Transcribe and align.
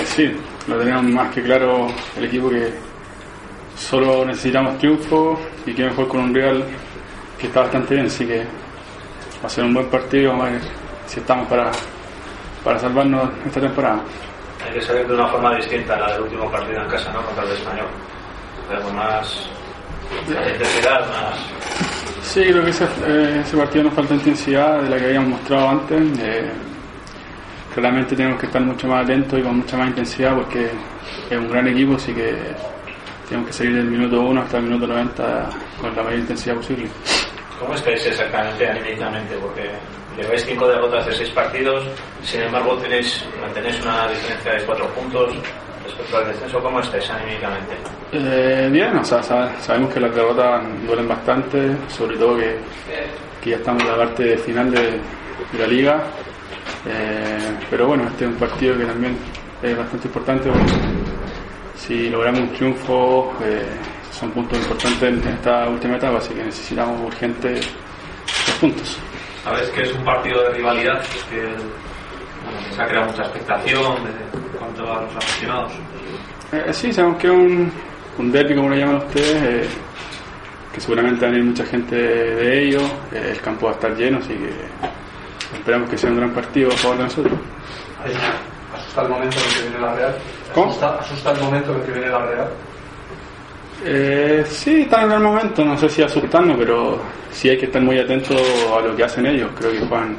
Eh, 0.00 0.06
sí, 0.06 0.32
lo 0.66 0.78
tenemos 0.78 1.02
más 1.04 1.34
que 1.34 1.42
claro 1.42 1.88
el 2.16 2.24
equipo 2.24 2.48
que 2.48 2.72
solo 3.76 4.24
necesitamos 4.24 4.78
triunfo 4.78 5.38
y 5.66 5.74
que 5.74 5.84
mejor 5.84 6.08
con 6.08 6.20
un 6.20 6.34
rival 6.34 6.64
que 7.38 7.48
está 7.48 7.60
bastante 7.60 7.94
bien, 7.94 8.06
así 8.06 8.26
que 8.26 8.38
va 8.38 9.46
a 9.46 9.48
ser 9.48 9.64
un 9.64 9.74
buen 9.74 9.86
partido, 9.88 10.30
vamos 10.30 10.46
a 10.46 10.50
ver 10.52 10.60
si 11.06 11.20
estamos 11.20 11.46
para, 11.48 11.70
para 12.64 12.78
salvarnos 12.78 13.30
esta 13.44 13.60
temporada. 13.60 14.00
Hay 14.66 14.72
que 14.72 14.80
salir 14.80 15.06
de 15.06 15.14
una 15.14 15.28
forma 15.28 15.54
distinta 15.56 15.94
a 15.96 16.00
la 16.00 16.12
del 16.12 16.22
último 16.22 16.50
partido 16.50 16.82
en 16.82 16.88
casa, 16.88 17.12
¿no? 17.12 17.22
Contra 17.22 17.44
el 17.44 17.52
español. 17.52 17.86
Pero 18.68 18.82
con 18.82 18.96
más 18.96 19.48
intensidad, 20.28 21.00
más... 21.08 21.38
Sí, 22.22 22.42
creo 22.42 22.64
que 22.64 22.70
ese, 22.70 22.84
eh, 23.06 23.42
ese 23.44 23.56
partido 23.56 23.84
nos 23.84 23.94
falta 23.94 24.14
intensidad 24.14 24.80
de 24.82 24.88
la 24.88 24.96
que 24.96 25.04
habíamos 25.04 25.30
mostrado 25.30 25.68
antes. 25.68 26.18
Eh, 26.20 26.50
claramente 27.74 28.16
tenemos 28.16 28.38
que 28.40 28.46
estar 28.46 28.62
mucho 28.62 28.86
más 28.88 29.04
atentos 29.04 29.38
y 29.38 29.42
con 29.42 29.58
mucha 29.58 29.76
más 29.76 29.88
intensidad 29.88 30.34
porque 30.34 30.70
es 31.30 31.38
un 31.38 31.50
gran 31.50 31.66
equipo, 31.68 31.94
así 31.96 32.12
que 32.12 32.34
tenemos 33.28 33.48
que 33.48 33.52
seguir 33.52 33.74
del 33.76 33.84
minuto 33.86 34.20
1 34.20 34.40
hasta 34.40 34.56
el 34.58 34.64
minuto 34.64 34.86
90 34.86 35.50
con 35.80 35.94
la 35.96 36.02
mayor 36.02 36.18
intensidad 36.20 36.56
posible. 36.56 36.88
¿Cómo 37.58 37.74
estáis 37.74 38.04
exactamente 38.06 38.66
anímicamente? 38.68 39.36
Porque 39.36 39.70
lleváis 40.16 40.44
cinco 40.44 40.66
derrotas 40.68 41.06
de 41.06 41.12
seis 41.12 41.30
partidos, 41.30 41.84
sin 42.22 42.40
embargo 42.42 42.76
tenéis, 42.78 43.24
mantenéis 43.40 43.80
una 43.82 44.08
diferencia 44.08 44.52
de 44.52 44.62
cuatro 44.64 44.86
puntos 44.88 45.34
respecto 45.84 46.16
al 46.16 46.26
descenso. 46.28 46.60
¿Cómo 46.60 46.80
estáis 46.80 47.08
anímicamente? 47.10 47.74
Eh, 48.12 48.68
bien, 48.72 48.96
o 48.96 49.04
sea, 49.04 49.20
sab- 49.20 49.56
sabemos 49.60 49.92
que 49.92 50.00
las 50.00 50.14
derrotas 50.14 50.62
duelen 50.86 51.06
bastante, 51.06 51.76
sobre 51.88 52.16
todo 52.16 52.36
que, 52.38 52.56
que 53.42 53.50
ya 53.50 53.56
estamos 53.56 53.82
en 53.84 53.88
la 53.90 53.96
parte 53.96 54.38
final 54.38 54.70
de, 54.70 54.80
de 55.52 55.58
la 55.58 55.66
liga. 55.66 56.02
Eh, 56.86 57.58
pero 57.68 57.88
bueno, 57.88 58.04
este 58.04 58.24
es 58.24 58.30
un 58.30 58.36
partido 58.36 58.76
que 58.78 58.84
también 58.84 59.16
es 59.62 59.76
bastante 59.76 60.06
importante 60.06 60.50
porque 60.50 60.72
si 61.76 62.08
logramos 62.08 62.40
un 62.40 62.52
triunfo 62.52 63.32
eh, 63.42 63.66
son 64.10 64.30
puntos 64.30 64.58
importantes 64.58 65.26
en 65.26 65.28
esta 65.28 65.68
última 65.68 65.96
etapa, 65.96 66.18
así 66.18 66.34
que 66.34 66.44
necesitamos 66.44 67.00
urgente 67.06 67.54
los 67.54 68.56
puntos. 68.60 68.98
Sabes 69.44 69.68
que 69.70 69.82
es 69.82 69.92
un 69.92 70.04
partido 70.04 70.42
de 70.42 70.50
rivalidad 70.50 71.02
que 71.30 71.40
bueno, 72.44 72.74
se 72.74 72.82
ha 72.82 72.86
creado 72.86 73.06
mucha 73.10 73.22
expectación 73.22 74.04
de, 74.04 74.58
cuanto 74.58 74.92
a 74.92 75.02
los 75.02 75.16
aficionados. 75.16 75.72
Eh, 76.52 76.72
sí, 76.72 76.92
sabemos 76.92 77.18
que 77.18 77.26
es 77.26 77.32
un, 77.32 77.72
un 78.18 78.32
derby, 78.32 78.54
como 78.54 78.68
lo 78.70 78.76
llaman 78.76 78.96
ustedes, 78.96 79.42
eh, 79.42 79.68
que 80.72 80.80
seguramente 80.80 81.22
va 81.22 81.28
a 81.28 81.30
venir 81.30 81.46
mucha 81.46 81.64
gente 81.64 81.96
de 81.96 82.64
ellos, 82.64 82.82
eh, 83.12 83.30
el 83.32 83.40
campo 83.40 83.66
va 83.66 83.72
a 83.72 83.74
estar 83.74 83.96
lleno, 83.96 84.18
así 84.18 84.34
que 84.34 84.50
esperamos 85.54 85.88
que 85.88 85.98
sea 85.98 86.10
un 86.10 86.16
gran 86.16 86.30
partido 86.30 86.70
a 86.70 86.76
favor 86.76 86.98
de 86.98 87.04
nosotros. 87.04 87.38
¿Asusta 88.74 89.02
el 89.02 89.08
momento 89.08 89.36
en 89.38 89.44
el 89.44 89.54
que 89.54 89.62
viene 89.62 89.80
la 89.80 89.94
Real? 89.94 90.16
¿Cómo? 90.54 90.66
¿Asusta, 90.66 90.98
asusta 90.98 91.30
el 91.32 91.40
momento 91.40 91.72
en 91.72 91.80
el 91.80 91.86
que 91.86 91.92
viene 91.92 92.08
la 92.08 92.26
Real? 92.26 92.48
Eh, 93.82 94.44
sí, 94.46 94.82
están 94.82 95.04
en 95.06 95.12
el 95.12 95.20
momento, 95.20 95.64
no 95.64 95.76
sé 95.78 95.88
si 95.88 96.02
asustando, 96.02 96.56
pero 96.56 97.00
sí 97.30 97.48
hay 97.48 97.56
que 97.58 97.66
estar 97.66 97.80
muy 97.80 97.98
atentos 97.98 98.36
a 98.76 98.80
lo 98.80 98.94
que 98.94 99.04
hacen 99.04 99.26
ellos. 99.26 99.50
Creo 99.58 99.72
que 99.72 99.80
juegan 99.80 100.16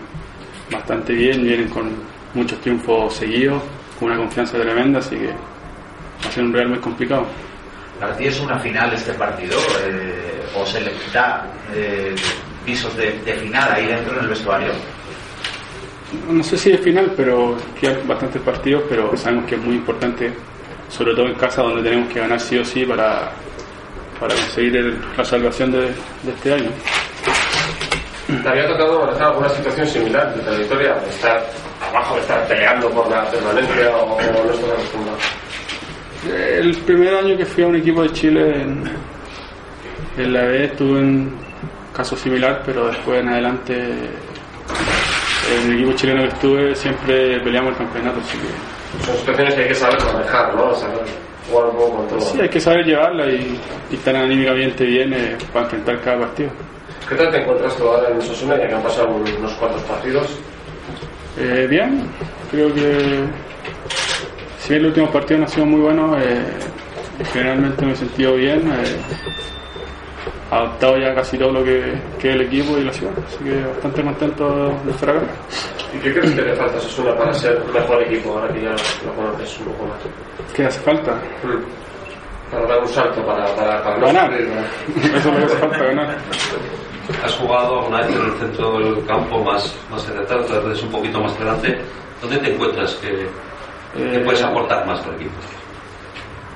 bastante 0.72 1.14
bien, 1.14 1.44
vienen 1.44 1.68
con 1.70 1.92
muchos 2.34 2.60
triunfos 2.62 3.14
seguidos, 3.14 3.62
con 4.00 4.10
una 4.10 4.18
confianza 4.18 4.58
tremenda, 4.58 5.00
así 5.00 5.16
que 5.16 5.28
va 5.28 6.30
a 6.30 6.32
ser 6.32 6.44
un 6.44 6.54
Real 6.54 6.70
muy 6.70 6.80
complicado. 6.80 7.26
Para 8.00 8.18
ti 8.18 8.26
es 8.26 8.40
una 8.40 8.58
final 8.60 8.92
este 8.94 9.14
partido, 9.14 9.60
eh, 9.84 10.44
o 10.56 10.66
se 10.66 10.82
le 10.82 10.92
da 11.14 11.46
eh, 11.74 12.16
visos 12.66 12.96
de, 12.98 13.12
de 13.20 13.34
final 13.34 13.72
ahí 13.74 13.86
dentro 13.86 14.14
en 14.16 14.24
el 14.24 14.28
vestuario. 14.30 14.72
No 16.30 16.44
sé 16.44 16.58
si 16.58 16.72
es 16.72 16.80
final, 16.82 17.14
pero 17.16 17.56
quedan 17.80 18.06
bastantes 18.08 18.42
partidos, 18.42 18.84
pero 18.90 19.16
sabemos 19.16 19.46
que 19.46 19.56
es 19.56 19.62
muy 19.62 19.76
importante, 19.76 20.34
sobre 20.90 21.14
todo 21.16 21.28
en 21.28 21.36
casa 21.36 21.62
donde 21.62 21.82
tenemos 21.90 22.12
que 22.12 22.20
ganar 22.20 22.40
sí 22.40 22.58
o 22.58 22.66
sí 22.66 22.84
para, 22.86 23.32
para 24.20 24.34
conseguir 24.36 24.76
el- 24.78 24.98
la 25.18 25.24
salvación 25.24 25.72
de, 25.72 25.80
de 25.82 26.32
este 26.36 26.54
año. 26.54 26.70
¿Te 28.44 28.50
había 28.50 28.68
tocado 28.68 29.04
alguna 29.20 29.50
situación 29.50 29.88
similar 29.88 30.34
de 30.36 30.42
trayectoria? 30.42 30.94
De 30.96 31.10
estar 31.10 31.46
abajo, 31.90 32.16
de 32.16 32.22
estar 32.22 32.48
peleando 32.48 32.90
por 32.90 33.10
la 33.10 33.30
permanencia 33.30 33.90
o 33.98 34.18
no 34.22 34.52
estás 34.54 34.70
acostumbrado? 34.72 35.18
El 36.28 36.76
primer 36.86 37.16
año 37.16 37.36
que 37.38 37.46
fui 37.46 37.64
a 37.64 37.68
un 37.68 37.76
equipo 37.78 38.04
de 38.04 38.12
Chile 38.14 38.62
en, 38.62 38.84
en 40.18 40.34
la 40.34 40.44
B 40.44 40.66
estuve 40.66 41.00
en 41.00 41.06
un 41.06 41.38
caso 41.96 42.16
similar, 42.16 42.62
pero 42.66 42.88
después 42.88 43.20
en 43.22 43.30
adelante 43.30 43.76
en 45.56 45.72
el 45.72 45.76
equipo 45.80 45.94
chileno 45.94 46.22
que 46.24 46.28
estuve 46.30 46.76
siempre 46.76 47.40
peleamos 47.42 47.72
el 47.74 47.78
campeonato, 47.78 48.20
así 48.20 48.38
que 48.38 49.06
Son 49.06 49.18
situaciones 49.18 49.54
que 49.56 49.62
hay 49.62 49.68
que 49.70 49.76
saber 49.76 49.98
manejar, 50.14 50.56
¿no? 50.56 50.76
Saber 50.76 51.00
jugar 51.50 51.66
un 51.70 51.76
poco 51.76 51.96
con 51.98 52.08
todo. 52.08 52.22
sí, 52.22 52.42
hay 52.42 52.50
que 52.50 52.60
saber 52.60 52.86
llevarla 52.86 53.26
y, 53.28 53.60
y 53.92 53.96
estar 53.96 54.16
anímicamente 54.16 54.86
bien 54.86 55.14
eh, 55.14 55.38
para 55.54 55.66
enfrentar 55.66 56.02
cada 56.02 56.20
partido. 56.20 56.50
¿Qué 57.10 57.16
tal 57.16 57.32
te 57.32 57.42
encuentras 57.42 57.76
tú 57.76 57.88
ahora 57.88 58.10
en 58.10 58.18
Osasuna, 58.20 58.58
ya 58.58 58.68
que 58.68 58.76
han 58.76 58.84
pasado 58.84 59.10
unos 59.10 59.52
cuantos 59.54 59.82
partidos? 59.84 60.28
Eh, 61.38 61.68
bien, 61.70 62.04
creo 62.52 62.74
que 62.74 63.24
si 64.60 64.70
bien 64.70 64.82
el 64.82 64.86
último 64.88 65.10
partido 65.12 65.40
no 65.40 65.46
ha 65.46 65.50
sido 65.50 65.66
muy 65.66 65.82
bueno, 65.82 66.18
eh, 66.20 66.44
generalmente 67.34 67.86
me 67.86 67.94
he 67.94 67.96
sentido 67.96 68.36
bien, 68.36 68.60
eh, 68.72 68.98
adaptado 70.52 70.98
ya 70.98 71.16
casi 71.16 71.38
todo 71.38 71.52
lo 71.54 71.64
que, 71.64 71.94
que 72.20 72.30
es 72.30 72.36
el 72.36 72.42
equipo 72.42 72.78
y 72.78 72.84
la 72.84 72.92
ciudad, 72.94 73.14
así 73.26 73.44
que 73.44 73.64
bastante 73.66 74.04
contento 74.04 74.74
de 74.86 74.92
estar 74.92 75.10
acá. 75.10 75.22
¿Y 75.96 76.00
qué 76.00 76.14
crees 76.14 76.32
que 76.36 76.42
le 76.42 76.54
falta 76.56 76.74
a 76.76 76.78
Osasuna 76.78 77.16
para 77.18 77.34
ser 77.34 77.64
mejor 77.74 78.02
equipo, 78.04 78.34
ahora 78.38 78.54
que 78.54 78.62
ya 78.62 78.76
lo 79.06 79.14
conoces 79.16 79.58
un 79.60 79.66
poco 79.66 79.86
más? 79.86 79.98
¿Qué 80.54 80.66
hace 80.66 80.80
falta? 80.82 81.14
Para 82.52 82.68
dar 82.68 82.80
un 82.82 82.88
salto, 82.90 83.26
para, 83.26 83.46
para, 83.56 83.82
para 83.84 83.98
Ganar. 84.00 84.30
sufrir, 84.30 84.48
¿no? 84.50 85.18
Eso 85.18 85.18
es 85.18 85.26
lo 85.26 85.32
que 85.38 85.46
hace 85.46 85.56
falta, 85.58 85.78
ganar. 85.86 86.18
Has 87.24 87.36
jugado 87.36 87.80
alguna 87.80 87.98
vez 88.02 88.16
en 88.16 88.22
el 88.26 88.32
centro 88.34 88.78
del 88.80 89.06
campo 89.06 89.44
más, 89.44 89.76
más 89.90 90.04
central, 90.04 90.40
otras 90.42 90.64
veces 90.66 90.84
un 90.84 90.92
poquito 90.92 91.20
más 91.22 91.34
adelante. 91.38 91.80
¿Dónde 92.22 92.38
te 92.38 92.54
encuentras 92.54 92.94
que, 92.96 93.08
que 93.10 94.16
Eh, 94.18 94.20
puedes 94.24 94.42
aportar 94.44 94.86
más 94.86 95.00
al 95.08 95.16
equipo? 95.16 95.32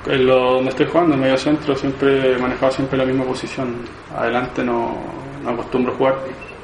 En 0.07 0.25
lo 0.27 0.35
donde 0.55 0.69
estoy 0.69 0.85
jugando, 0.85 1.15
en 1.15 1.21
medio 1.21 1.37
centro, 1.37 1.75
siempre 1.75 2.33
he 2.33 2.37
manejado 2.37 2.71
siempre 2.71 2.97
la 2.97 3.05
misma 3.05 3.23
posición. 3.25 3.75
Adelante 4.15 4.63
no, 4.63 4.95
no 5.43 5.49
acostumbro 5.49 5.93
jugar, 5.95 6.15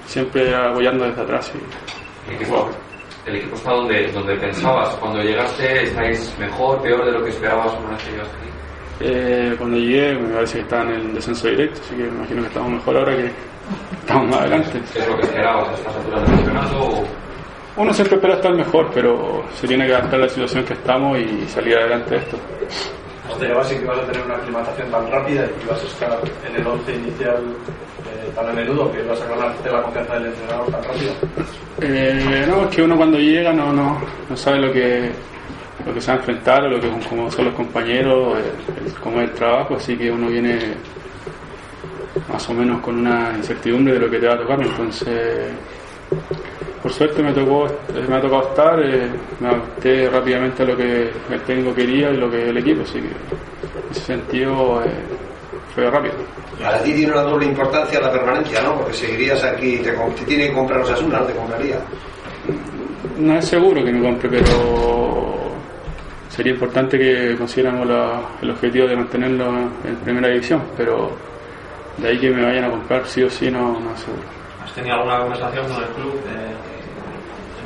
siempre 0.06 0.53
apoyando 0.53 1.06
desde 1.06 1.22
atrás. 1.22 1.52
Y, 1.56 2.29
El 2.29 2.35
equipo, 2.35 2.69
el 3.25 3.35
equipo 3.38 3.56
está 3.56 3.72
donde, 3.72 4.12
donde 4.12 4.35
pensabas. 4.35 4.90
Cuando 4.96 5.22
llegaste, 5.24 5.84
¿estáis 5.84 6.35
mejor, 6.40 6.81
peor 6.81 7.06
de 7.06 7.12
lo 7.13 7.24
que 7.24 7.29
esperabas 7.31 7.74
una 7.79 7.90
vez 7.96 8.03
que 8.03 8.12
llegaste 8.12 8.35
aquí? 8.38 8.47
Eh, 9.03 9.56
cuando 9.58 9.78
llegué 9.78 10.13
me 10.13 10.34
parece 10.35 10.58
que 10.58 10.62
estaba 10.63 10.84
en 10.84 10.90
el 10.91 11.13
descenso 11.16 11.47
directo, 11.47 11.81
así 11.84 11.96
que 11.96 12.03
me 12.03 12.09
imagino 12.09 12.41
que 12.44 12.47
estamos 12.50 12.72
mejor 12.72 12.97
ahora 12.97 13.16
que 13.18 13.31
estamos 14.02 14.28
más 14.29 14.40
adelante. 14.41 14.79
¿Es 14.96 15.08
lo 15.08 15.16
que 15.18 15.22
esperabas 15.23 15.69
a 15.69 15.73
estas 15.73 15.96
alturas 15.96 16.22
del 16.22 16.35
campeonato? 16.35 16.79
o- 16.79 17.03
Uno 17.78 17.94
siempre 17.94 18.16
espera 18.18 18.34
estar 18.35 18.53
mejor, 18.53 18.91
pero 18.94 19.44
se 19.56 19.68
tiene 19.68 19.88
que 19.88 19.96
adaptar 19.96 20.19
a 20.19 20.23
la 20.25 20.29
situación 20.29 20.63
que 20.63 20.73
estamos 20.73 21.18
y 21.18 21.47
salir 21.47 21.76
adelante 21.78 22.11
de 22.11 22.17
esto. 22.17 22.37
¿Esperabas 23.31 23.67
que 23.67 23.75
ibas 23.81 23.97
a 23.97 24.05
tener 24.05 24.25
una 24.25 24.35
aclimatación 24.35 24.91
tan 24.91 25.11
rápida 25.11 25.45
y 25.45 25.59
que 25.59 25.66
ibas 25.66 25.81
a 25.81 25.87
estar 25.87 26.19
en 26.47 26.55
el 26.55 26.67
11 26.67 26.93
inicial 26.93 27.35
eh, 28.05 28.31
tan 28.35 28.49
a 28.49 28.53
menudo 28.53 28.91
que 28.91 29.03
ibas 29.03 29.22
a 29.22 29.25
ganarte 29.25 29.72
la 29.72 29.81
confianza 29.81 30.13
del 30.16 30.25
entrenador 30.28 30.72
tan 30.72 30.83
rápido? 30.83 31.13
Eh, 31.81 32.45
no, 32.47 32.63
es 32.63 32.75
que 32.75 32.81
uno 32.83 32.97
cuando 32.97 33.17
llega 33.17 33.53
no, 33.53 33.73
no, 33.73 33.99
no 34.29 34.37
sabe 34.37 34.59
lo 34.59 34.72
que, 34.72 35.11
lo 35.85 35.93
que 35.93 36.01
se 36.01 36.11
va 36.11 36.17
a 36.17 36.19
enfrentar 36.19 36.63
lo 36.63 36.79
que, 36.79 36.89
cómo 37.09 37.31
son 37.31 37.45
los 37.45 37.53
compañeros, 37.55 38.37
eh, 38.37 38.93
cómo 39.01 39.22
es 39.22 39.29
el 39.29 39.35
trabajo, 39.35 39.75
así 39.75 39.97
que 39.97 40.11
uno 40.11 40.27
viene 40.27 40.75
más 42.31 42.47
o 42.49 42.53
menos 42.53 42.81
con 42.81 42.99
una 42.99 43.34
incertidumbre 43.35 43.93
de 43.93 43.99
lo 43.99 44.09
que 44.09 44.19
te 44.19 44.27
va 44.27 44.34
a 44.34 44.37
tocar, 44.37 44.61
entonces 44.61 45.51
por 46.81 46.91
suerte 46.91 47.22
me 47.22 47.31
tocó 47.33 47.67
eh, 47.67 48.05
me 48.09 48.16
ha 48.16 48.22
tocado 48.22 48.49
estar, 48.49 48.79
eh, 48.81 49.09
me 49.39 49.47
adapté 49.49 50.09
rápidamente 50.09 50.63
a 50.63 50.66
lo 50.66 50.75
que 50.78 51.11
el 51.31 51.41
técnico 51.45 51.73
quería 51.75 52.09
y 52.11 52.17
lo 52.17 52.29
que 52.31 52.49
el 52.49 52.57
equipo, 52.57 52.81
así 52.83 52.93
que 52.93 53.07
en 53.07 53.91
ese 53.91 54.01
sentido 54.01 54.81
eh, 54.83 54.89
fue 55.75 55.89
rápido. 55.89 56.13
Para 56.61 56.81
ti 56.83 56.93
tiene 56.93 57.11
una 57.13 57.22
doble 57.22 57.45
importancia 57.45 57.99
la 57.99 58.11
permanencia, 58.11 58.61
¿no? 58.61 58.75
Porque 58.78 58.93
seguirías 58.93 59.43
aquí, 59.43 59.78
te, 59.78 59.91
te 59.91 60.25
tiene 60.25 60.47
que 60.49 60.53
comprar 60.53 60.81
Osasuna, 60.81 61.19
no 61.19 61.25
te 61.25 61.33
compraría. 61.33 61.78
No 63.17 63.37
es 63.37 63.45
seguro 63.45 63.84
que 63.84 63.91
me 63.91 64.01
compre, 64.01 64.29
pero 64.29 65.51
sería 66.29 66.53
importante 66.53 66.97
que 66.97 67.35
consiguiéramos 67.37 67.87
la- 67.87 68.22
el 68.41 68.51
objetivo 68.51 68.87
de 68.87 68.95
mantenerlo 68.95 69.47
en 69.85 69.95
primera 70.03 70.27
división, 70.29 70.61
pero 70.77 71.11
de 71.97 72.07
ahí 72.09 72.19
que 72.19 72.29
me 72.31 72.43
vayan 72.45 72.66
a 72.66 72.69
comprar 72.72 73.05
sí 73.07 73.23
o 73.23 73.29
sí 73.29 73.49
no, 73.51 73.79
no 73.79 73.95
seguro. 73.97 74.23
¿Has 74.63 74.73
tenido 74.73 74.95
alguna 74.95 75.19
conversación 75.19 75.67
con 75.67 75.84
el 75.84 75.89
club 75.89 76.13
eh, 76.27 76.53
en 76.69 76.71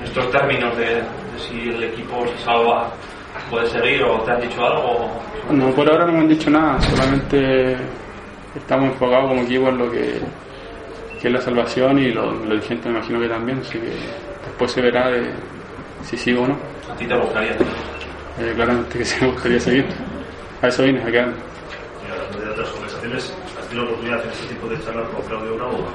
estos 0.06 0.32
términos 0.32 0.76
de, 0.78 0.86
de 0.86 1.04
si 1.40 1.70
el 1.70 1.84
equipo 1.84 2.26
se 2.28 2.44
salva, 2.44 2.90
puede 3.50 3.68
seguir 3.70 4.04
o 4.04 4.20
te 4.22 4.32
han 4.32 4.42
dicho 4.42 4.66
algo? 4.66 5.12
No, 5.52 5.70
por 5.72 5.90
ahora 5.90 6.06
no 6.06 6.14
me 6.14 6.20
han 6.20 6.28
dicho 6.28 6.50
nada, 6.50 6.80
solamente 6.82 7.76
estamos 8.56 8.92
enfocados 8.94 9.30
como 9.30 9.42
equipo 9.42 9.70
en 9.70 9.78
lo 9.78 9.92
que, 9.92 10.20
que 11.22 11.28
es 11.28 11.34
la 11.34 11.42
salvación 11.42 12.00
y 12.00 12.12
lo- 12.12 12.32
los 12.32 12.50
dirigentes 12.50 12.86
me 12.86 12.98
imagino 13.00 13.20
que 13.20 13.28
también, 13.28 13.60
así 13.60 13.74
que 13.80 13.92
después 14.46 14.72
se 14.72 14.82
verá 14.82 15.10
de 15.10 15.26
si 16.04 16.18
sigo 16.18 16.44
o 16.44 16.48
no. 16.48 16.58
¿A 16.92 16.96
ti 16.96 17.06
te 17.06 17.16
gustaría? 17.18 17.52
Eh, 17.52 18.52
claramente 18.56 18.98
que 19.00 19.06
sí 19.06 19.18
me 19.22 19.32
gustaría 19.32 19.60
seguir. 19.60 19.86
A 20.62 20.68
eso 20.68 20.84
vine, 20.84 21.02
a 21.02 21.06
quedarme. 21.06 21.34
Hablando 22.16 22.46
de 22.46 22.52
otras 22.52 22.70
conversaciones, 22.70 23.34
¿has 23.60 23.68
tenido 23.68 23.86
la 23.86 23.92
oportunidad 23.92 24.24
en 24.24 24.30
este 24.32 24.48
tipo 24.48 24.68
de 24.68 24.84
charlas 24.84 25.08
con 25.10 25.22
Claudio 25.24 25.56
Bravo? 25.56 25.86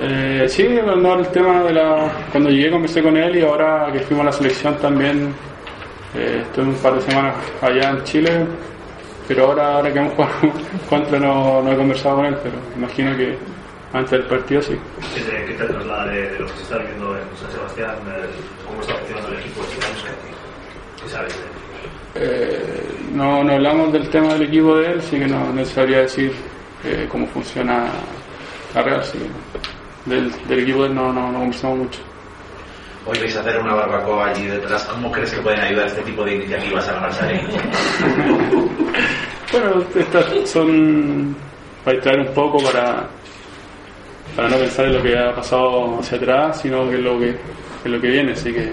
Eh, 0.00 0.46
sí, 0.48 0.78
hablando 0.78 1.16
del 1.16 1.28
tema 1.28 1.62
de 1.62 1.72
la... 1.72 2.10
Cuando 2.30 2.50
llegué 2.50 2.70
conversé 2.70 3.02
con 3.02 3.16
él 3.16 3.36
y 3.36 3.42
ahora 3.42 3.90
que 3.92 4.00
fuimos 4.00 4.22
a 4.22 4.26
la 4.26 4.32
selección 4.32 4.76
también 4.78 5.32
eh, 6.14 6.42
estuve 6.42 6.66
un 6.66 6.74
par 6.74 6.94
de 6.94 7.00
semanas 7.02 7.36
allá 7.60 7.90
en 7.90 8.04
Chile, 8.04 8.46
pero 9.28 9.46
ahora, 9.46 9.76
ahora 9.76 9.92
que 9.92 9.98
hemos 9.98 10.14
jugado 10.14 10.34
contra 10.90 11.18
no, 11.18 11.62
no 11.62 11.72
he 11.72 11.76
conversado 11.76 12.16
con 12.16 12.26
él, 12.26 12.36
pero 12.42 12.56
imagino 12.76 13.16
que 13.16 13.38
antes 13.92 14.10
del 14.10 14.24
partido 14.24 14.62
sí. 14.62 14.78
¿Qué 15.14 15.20
te, 15.20 15.44
qué 15.44 15.52
te 15.54 15.64
traslada 15.64 16.06
de, 16.06 16.28
de 16.30 16.38
lo 16.40 16.46
que 16.46 16.52
se 16.52 16.62
está 16.62 16.78
viviendo 16.78 17.16
en 17.16 17.38
San 17.40 17.52
Sebastián? 17.52 17.94
¿Cómo 18.66 18.80
está 18.80 18.94
funcionando 18.94 19.28
el 19.32 19.38
equipo 19.38 19.62
que 21.02 21.08
sabes 21.08 21.34
de 21.34 21.42
él? 21.44 21.71
Eh, 22.14 22.84
no, 23.14 23.42
no 23.42 23.52
hablamos 23.54 23.92
del 23.92 24.08
tema 24.10 24.34
del 24.34 24.42
equipo 24.42 24.76
de 24.76 24.92
él, 24.92 24.98
así 24.98 25.18
que 25.18 25.26
no, 25.26 25.52
no 25.52 25.64
sabría 25.64 26.00
decir 26.00 26.32
eh, 26.84 27.06
cómo 27.10 27.26
funciona 27.26 27.86
la 28.74 28.82
Real, 28.82 29.04
sí. 29.04 29.18
Del, 30.06 30.32
del 30.46 30.60
equipo 30.60 30.82
de 30.82 30.88
él 30.88 30.94
no, 30.94 31.12
no, 31.12 31.30
no 31.30 31.38
conversamos 31.38 31.78
mucho. 31.78 32.00
Hoy 33.06 33.18
vais 33.18 33.36
a 33.36 33.40
hacer 33.40 33.58
una 33.60 33.74
barbacoa 33.74 34.28
allí 34.28 34.46
detrás. 34.46 34.84
¿Cómo 34.84 35.10
crees 35.10 35.32
que 35.32 35.40
pueden 35.40 35.60
ayudar 35.60 35.86
este 35.86 36.02
tipo 36.02 36.24
de 36.24 36.36
iniciativas 36.36 36.88
a 36.88 37.04
al 37.04 37.30
equipo? 37.34 37.58
Bueno, 39.52 39.84
estas 39.94 40.48
son 40.48 41.36
para 41.84 41.96
distraer 41.96 42.20
un 42.20 42.34
poco, 42.34 42.62
para, 42.62 43.08
para 44.36 44.48
no 44.48 44.56
pensar 44.56 44.86
en 44.86 44.94
lo 44.94 45.02
que 45.02 45.18
ha 45.18 45.34
pasado 45.34 45.98
hacia 45.98 46.16
atrás, 46.16 46.60
sino 46.60 46.88
que 46.88 46.96
en 46.96 47.04
lo 47.04 47.18
que, 47.18 47.36
en 47.84 47.92
lo 47.92 48.00
que 48.00 48.08
viene, 48.08 48.32
así 48.32 48.52
que 48.52 48.72